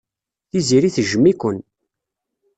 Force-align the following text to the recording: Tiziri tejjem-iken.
Tiziri 0.49 0.89
tejjem-iken. 0.95 1.57